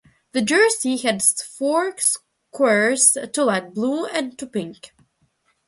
[0.31, 4.95] The jersey had four squares, two light blue and two pink.